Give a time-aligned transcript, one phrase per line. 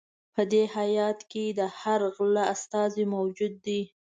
[0.33, 3.81] په دې هیات کې د هر غله استازی موجود دی.